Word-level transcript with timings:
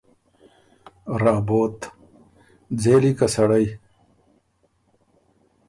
رابوت: 1.21 1.79
ځېلی 2.81 3.11
که 3.19 3.27
سړئ 3.35 3.65